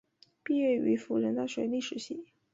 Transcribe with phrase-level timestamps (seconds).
[0.41, 2.25] 毕业于辅仁大学历史系。